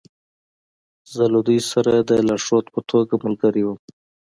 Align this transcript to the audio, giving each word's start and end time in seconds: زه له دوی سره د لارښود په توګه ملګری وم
زه 1.13 1.23
له 1.33 1.39
دوی 1.47 1.59
سره 1.71 1.91
د 1.99 2.11
لارښود 2.27 2.65
په 2.73 2.79
توګه 2.91 3.13
ملګری 3.25 3.61
وم 3.63 3.79